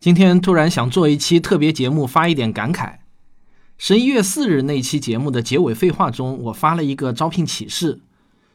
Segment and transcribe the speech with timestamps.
[0.00, 2.98] 今天突然想做一期特别节目，发一点感慨。
[3.76, 8.00] 十一月四日那期节目的结尾废话中，我发了一个招聘启事。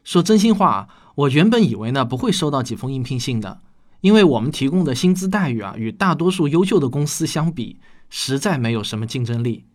[0.04, 3.60] 说真心话，我原本以为呢不会收到几封应聘信的，
[4.00, 9.66] 因为我们提供的薪资待遇啊，与大多数优秀的公司相比，实在没有什么竞争力。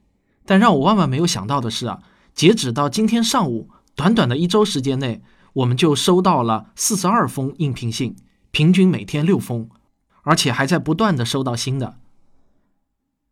[0.47, 1.99] 但让我万万没有想到的是啊，
[2.33, 5.21] 截止到今天上午，短短的一周时间内，
[5.53, 8.15] 我们就收到了四十二封应聘信，
[8.49, 9.69] 平均每天六封。
[10.29, 11.97] 而且还在不断的收到新的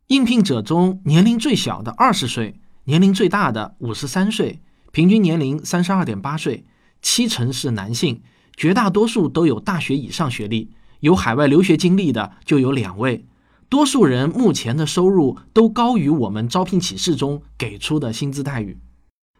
[0.08, 6.64] 应聘者中，年龄最小的二十岁，年龄最大的五十三岁，平均年龄三十二点八岁，
[7.00, 8.20] 七成是男性，
[8.56, 13.24] 绝大多数都有大学以上学历，有海外留学经历的就有两位，
[13.68, 18.76] 多数人目前的收入都高于我们招聘启事中给出的薪资待遇。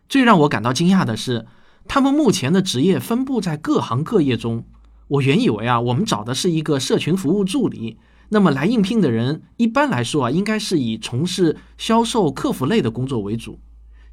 [0.09, 1.47] 最让我感到惊讶的是，
[1.89, 4.65] 他们目前的职业分布在各行各业中。
[5.09, 7.99] 我原以为啊，我们找的是一个社群服务助理，
[8.29, 13.59] 那么来应聘的人一般来说啊，应该是以从事销售、客服类的工作为主。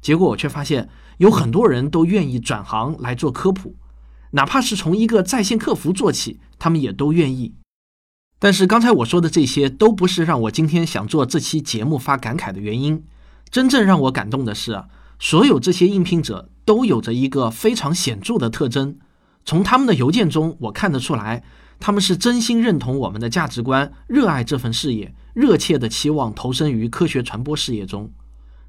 [0.00, 0.88] 结果我却发现，
[1.18, 3.74] 有很多人都愿意转行来做科普，
[4.30, 7.54] 哪怕是从一个在线客服做起，他们也都愿意。
[8.38, 13.02] 但是刚才我说的这些都不是让我今天想做这期节目发感慨的原因。
[13.50, 14.88] 真正让我感动的是啊，
[15.18, 18.98] 所有这些应聘者都有着一个非常显著的特征。
[19.46, 21.44] 从他们的邮件中，我看得出来，
[21.78, 28.10] 他们是真心认同我们的价值观，热爱这份事业，热切的期望投身于科学传播事业中。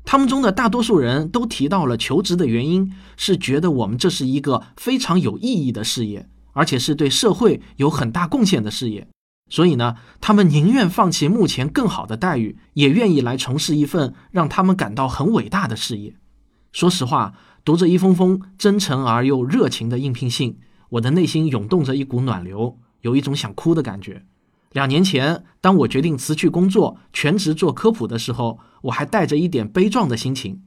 [0.06, 9.08] 他们中的大多数人都提到了求职的原因，是觉得我们这是一个非常有意义的事业，而且是对社会有很大贡献的事业。
[9.50, 16.14] 所以呢，他们宁愿放弃目前更好的待遇，也愿意来从事一份让他们感到很伟大的事业。
[16.72, 17.34] 说实话，
[17.66, 20.60] 读着一封封真诚而又热情的应聘信。
[20.90, 24.24] 我的内心涌动着一股暖流，有一种想哭的感觉。
[24.72, 30.62] 两年前，当我决定辞去工作，全职做科普的时候，我还带着一点悲壮的心情。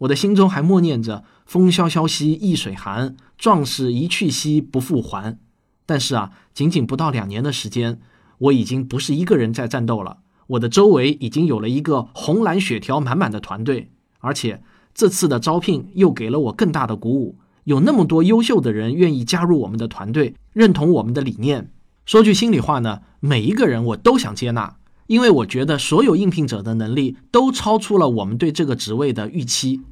[0.00, 5.38] 我的心中还默念着“风萧萧兮易水寒，壮士一去兮不复还”。
[5.86, 7.98] 但是啊，仅仅不到两年的时间，
[8.38, 10.18] 我已经不是一个人在战斗了。
[10.48, 14.62] 我的周围已经有了一个红蓝血条满满的团队，而且
[14.94, 17.36] 这次的招聘又给了我更大的鼓舞。
[17.66, 21.72] 有那么多优秀的人愿意加入我们的团队，认同我们的理念。
[22.04, 24.76] 说句心里话呢，每一个人我都想接纳，
[25.08, 29.82] 因为我觉得所有应聘者的能力都超出了我们对这个职位的预期。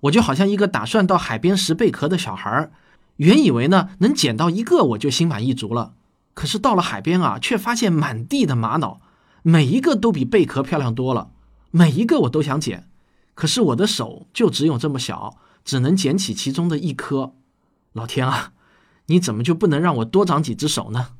[0.00, 2.72] 我就好像一个打算到海边拾贝壳的小孩儿，
[3.16, 5.92] 原以为呢能捡到一个我就心满意足了，
[6.32, 8.98] 可是到了海边啊，却发现满地的玛瑙，
[9.42, 11.28] 每一个都比贝壳漂亮多了，
[11.70, 12.88] 每一个我都想捡，
[13.34, 15.36] 可是我的手就只有这么小。
[15.70, 17.32] 只能捡起其中的一颗，
[17.92, 18.54] 老天啊，
[19.06, 21.10] 你怎么就不能让我多长几只手呢？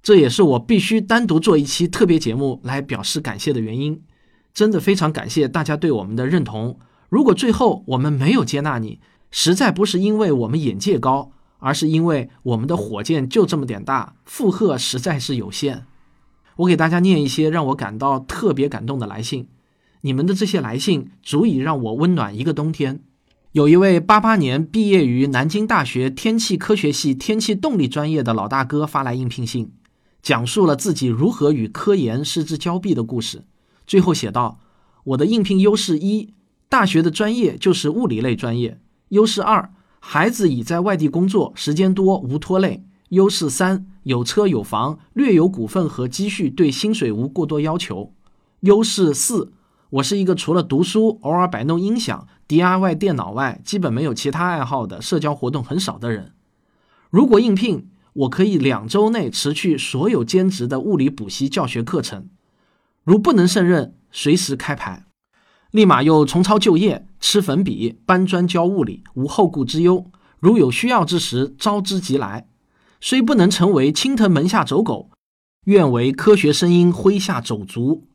[0.00, 4.00] 这也是我必须单独做一期特别节目来表示感谢的原因。
[4.54, 6.78] 真的非常感谢大家对我们的认同。
[7.08, 9.00] 如果最后我们没有接纳你，
[9.32, 15.84] 实在不是因为我们眼界高，而是因为我们的火箭就这么点大，负荷实在是有限。
[16.58, 19.48] 我给大家念一些让我感到特别感动的来信，
[20.02, 23.00] 你们的这些来信足以让我温暖一个冬天。
[23.56, 29.72] 有一位八八年毕业于南京大学天气科学系天气动力专业的老大哥发来应聘信，
[30.20, 33.46] 讲述了自己如何与科研失之交臂的故事。
[33.86, 34.58] 最后写道
[35.04, 36.34] ：“我的应聘优势一，
[36.68, 38.76] 大学的专业就是物理类专业；
[39.08, 48.12] 优势二，孩子已在外地工作，时间多，无拖累；优势三，有车有房，略有股份和积蓄，对薪水无过多要求；
[48.60, 49.54] 优势四。”
[49.88, 56.32] 我是一个除了读书、偶尔摆弄音响、DIY 电脑外，基本没有其他爱好的，社交活动很少的人。
[57.10, 62.28] 如果应聘，我可以两周内辞去所有兼职的物理补习教学课程。
[63.02, 65.06] 如不能胜任，随时开牌，
[65.72, 70.10] 立马又重操旧业，吃粉笔、搬砖教物理，无后顾之忧。
[70.38, 72.48] 如有需要之时，招之即来。
[73.00, 75.10] 虽不能成为青藤门下走狗，
[75.64, 78.06] 愿为科学声音麾下走卒。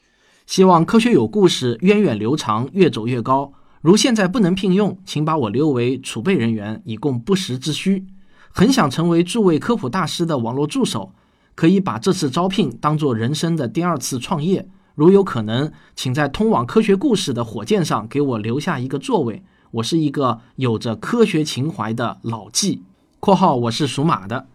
[0.48, 3.54] 希望科学有故事，源远流长，越走越高。
[3.82, 8.06] 如现在不能聘用，请把我留为储备人员，以供不时之需。
[8.52, 11.14] 很想成为诸位科普大师的网络助手，
[11.56, 14.70] 可以把这次招聘当做人生的第二次创业。
[14.94, 19.44] 如有可能，请在通往科学故事的火箭上给我留下一个座位。
[19.72, 22.84] 我是一个有着科学情怀的老纪
[23.20, 24.48] （括号我是属马的）。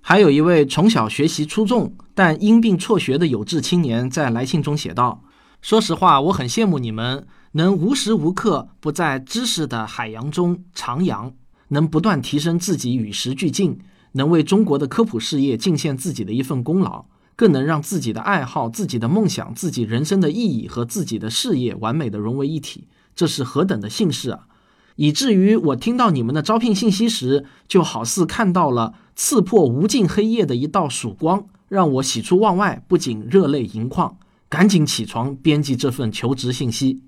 [0.00, 5.22] 还有一位从小学习出众但因病辍学的有志青年，在来信中写道。
[5.62, 11.34] 说实话，我很羡慕你们能无时无刻不在知识的海洋中徜徉，
[11.68, 13.78] 能不断提升自己与时俱进，
[14.12, 17.06] 能为中国的科普事业尽献自己的一份功劳。
[17.34, 24.40] 更能让自己的爱好、自己的梦想、自己人生的意义和自己的事业完美的融为一体，这是何等的幸事啊！
[24.96, 34.18] 以至于我听到你们的招聘信息时，就好似看到了刺破无尽黑夜的一道曙光，让我喜出望外，不仅热泪盈眶，
[34.52, 37.00] 赶紧起床编辑这份求职信息。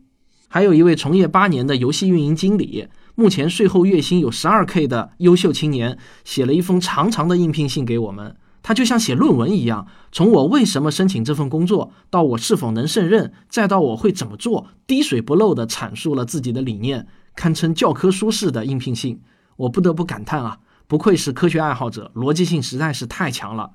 [0.48, 8.34] 还有一位从业八年的游戏运营经理，目前税后月薪有十二 K 的优秀青年，写了一封长长的应聘信给我们。
[8.62, 17.06] 他就像写论文一样，从我为什么申请这份工作，到我是否能胜任，再到我会怎么做，滴水不漏地阐述了自己的理念，
[17.36, 19.20] 堪称教科书式的应聘信。
[19.56, 23.72] 我不得不感叹啊，不愧是科学爱好者，逻辑性实在是太强了。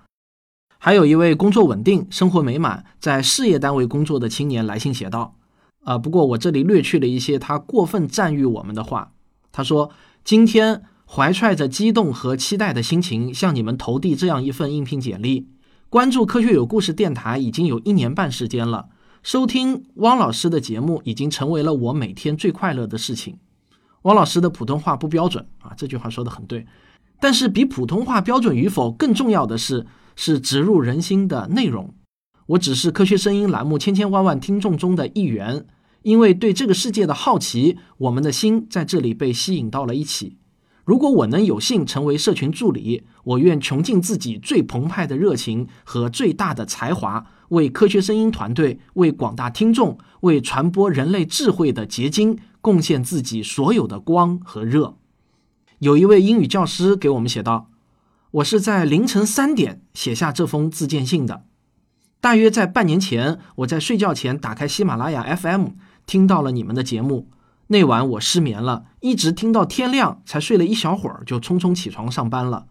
[0.79, 5.35] 还有一位工作稳定、生活美满，在事业单位工作的青年来信写道
[5.85, 9.11] ：“啊，不过我这里略去了一些他过分赞誉我们的话。
[9.51, 9.91] 他说，
[10.23, 10.81] 今天。”
[11.11, 15.47] 怀揣着激动和期待的心情，向你们投递这样一份应聘简历。
[15.89, 18.89] 关注科学有故事电台已经有一年半时间了，
[19.23, 23.39] 收听汪老师的节目已经成为了我每天最快乐的事情。
[24.03, 26.67] 汪老师的普通话不标准啊，这句话说的很对。
[27.19, 29.87] 但是比普通话标准与否更重要的是，
[30.21, 31.93] 是植入人心的内容。
[32.47, 35.65] 我只是科学声音栏目千千万万听众中的一员，
[36.01, 40.35] 因为对这个世界的好奇，我们的心在这里被吸引到了一起。
[40.83, 54.97] 如果我能有幸成为社群助理，我愿穷尽自己最澎湃的热情和最大的才华，为科学声音团队、为广大听众、为传播人类智慧的结晶贡献自己所有的光和热。
[55.77, 57.69] 有一位英语教师给我们写道
[58.31, 61.45] ：“我是在凌晨三点写下这封自荐信的。
[62.21, 65.69] 大约在半年前，我在睡觉前打开喜马拉雅 FM，
[66.05, 67.31] 听到了你们的节目。”
[67.71, 72.67] 那晚我失眠了，一直听到天亮才睡了一小会儿，就匆匆起床上班了。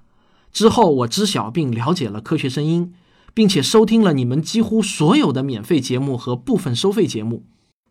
[0.52, 2.94] 之后我知晓并了解了科学声音，
[3.34, 7.44] 并且收听了你们几乎所有的免费节目和部分收费节目，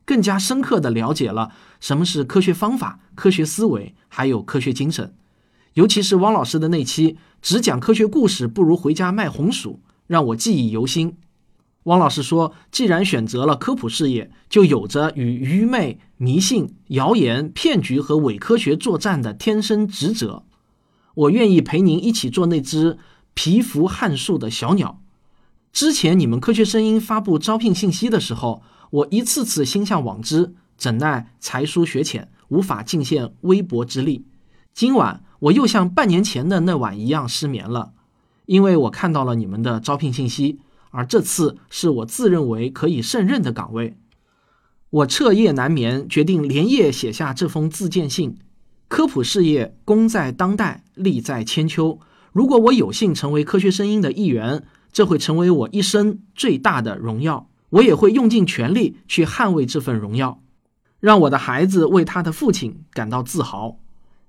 [0.05, 5.13] 更加深刻地了解了什么是科学方法、科学思维，还有科学精神。
[5.77, 11.17] 尤其是汪老师的那期“只讲科学故事不如回家卖红薯”，让我记忆犹新。
[11.83, 20.45] 汪老师说：“既然选择了科普事业，就有着与愚昧、迷信、谣言、骗局和伪科学作战的天生职责。
[21.13, 22.97] 我愿意陪您一起做那只
[23.35, 24.99] 蚍蜉撼树的小鸟。
[25.71, 34.25] 之前你们科学声音发布招聘信息的时候，我一次次心向往之，怎奈才疏学浅，无法尽献微薄之力。
[34.73, 37.93] 今晚我又像半年前的那晚一样失眠了，
[38.45, 43.97] 因为我看到了你们的招聘信息。”而这次是我自认为可以胜任的岗位，
[44.89, 48.37] 我彻夜难眠，决定连夜写下这封自荐信。
[48.87, 51.99] 科普事业功在当代，利在千秋。
[52.31, 57.49] 如果我有幸成为科学声音的一员，这会成为我一生最大的荣耀。
[57.71, 60.41] 我也会用尽全力去捍卫这份荣耀，
[61.01, 63.77] 让我的孩子为他的父亲感到自豪。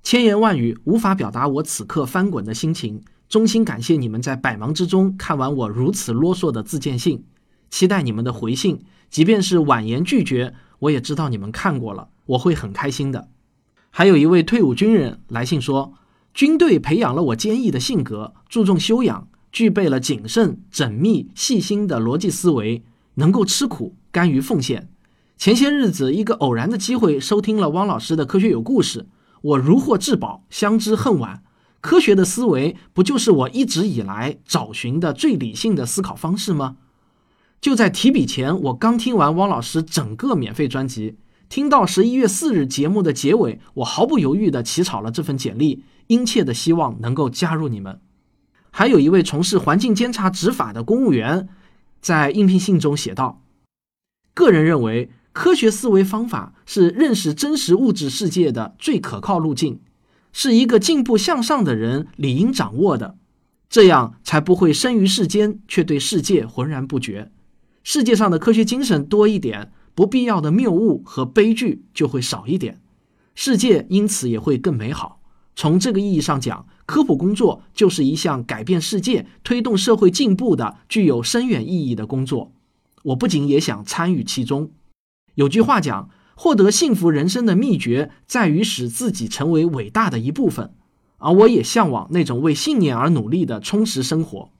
[0.08, 3.02] 千言万语无法表达我此刻翻滚的心情。
[3.28, 7.24] 衷心感谢你们在百忙之中看完我如此啰嗦的自荐信，
[7.68, 8.80] 期待你们的回信。
[9.10, 13.28] 即便是婉言拒绝，我也知道你们看过了，我会很开心的。
[13.90, 15.92] 还有一位退伍军人来信说，
[16.32, 22.82] 军队培养了我坚毅的性格，注重修养，具备了谨慎、缜密、细心的逻辑思维，
[23.16, 24.88] 能够吃苦，甘于奉献。
[25.36, 29.06] 前些日子，一个偶然的机会收听了汪老师的科学有故事，
[29.40, 31.42] 我如获至宝，相知恨晚。
[31.80, 36.76] 科学的思维不就是我一直以来找寻的最理性的思考方式吗？
[37.60, 41.16] 就在提笔前，我刚听完汪老师整个免费专辑，
[41.48, 48.00] 听到十一月四日节目的结尾，我毫不犹豫地起草了这份简历，殷切的希望能够加入你们。
[48.70, 51.48] 还有一位从事环境监察执法的公务员，
[52.00, 53.42] 在应聘信中写道
[54.34, 59.78] ：“个人认为，科学思维方法是认识真实物质世界的最可靠路径。”
[60.34, 63.16] 是一个进步向上的人理应掌握的，
[63.70, 67.30] 这样才不会生于世间却对世界浑然不觉。
[67.84, 72.80] 世界上的科学精神多一点，不必要的谬误和悲剧就会少一点，
[73.36, 75.20] 世界因此也会更美好。
[75.54, 82.50] 从这个意义上讲，科普工作就是一项改变世界、推动社会进步的具有深远意义的工作。
[83.04, 84.72] 我不仅也想参与其中。
[85.38, 86.10] 有句话讲。
[86.40, 90.72] 获得幸福人生的秘诀在于使自己成为伟大的一部分，
[91.16, 94.52] 而我也向往那种为信念而努力的充实生活。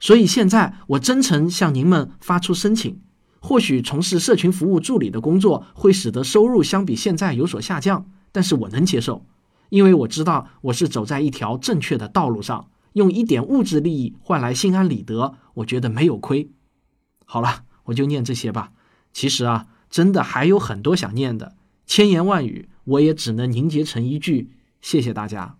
[0.00, 3.00] 所以现在我真诚向您们发出申请。
[3.38, 9.24] 或许从事社群服务助理的工作会使得收入相比现在有所下降，但是我能接受，
[9.68, 16.50] 因为我知道我是走在一条正确的道路上，用一点物质利益换来心安理得，我觉得没有亏。
[17.24, 18.72] 好了，我就念这些吧。
[19.12, 25.56] 其实啊，真的还有很多想念的，千言万语我也只能凝结成一句：谢谢大家。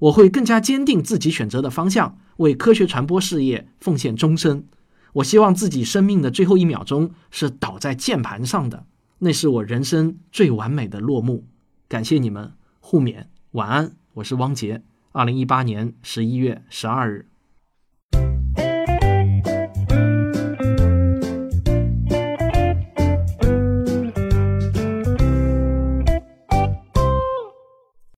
[0.00, 4.66] 我会更加坚定自己选择的方向，为科学传播事业奉献终身。
[5.14, 8.86] 我希望自己生命的最后一秒钟是倒在键盘上的，
[9.18, 11.44] 那是我人生最完美的落幕。
[11.86, 13.92] 感谢你们，互勉，晚安。
[14.14, 14.82] 我是汪杰。
[15.12, 17.26] 二零一八年十一月十二日。